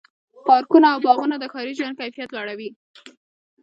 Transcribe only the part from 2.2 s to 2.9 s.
لوړوي.